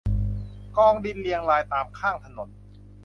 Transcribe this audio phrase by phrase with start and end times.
[0.77, 2.49] กองดินเรียงรายตามข้างถนน